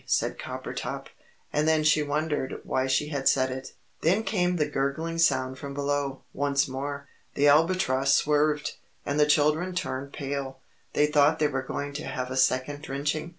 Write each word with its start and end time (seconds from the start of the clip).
said 0.07 0.39
Coppertop. 0.39 1.05
And 1.53 1.67
then 1.67 1.83
she 1.83 2.01
wondered 2.01 2.59
why 2.63 2.87
she 2.87 3.09
had 3.09 3.29
said 3.29 3.51
it. 3.51 3.73
Then 4.01 4.23
came 4.23 4.55
the 4.55 4.65
gurgling 4.65 5.19
sound 5.19 5.59
from 5.59 5.75
below, 5.75 6.23
once 6.33 6.67
more. 6.67 7.07
The 7.35 7.47
Albatross 7.47 8.11
swerved, 8.15 8.77
and 9.05 9.19
the 9.19 9.27
children 9.27 9.75
turned 9.75 10.11
pale 10.11 10.57
they 10.93 11.05
thought 11.05 11.37
they 11.37 11.47
were 11.49 11.61
going 11.61 11.93
to 11.93 12.03
have 12.05 12.31
a 12.31 12.35
second 12.35 12.81
drenching. 12.81 13.29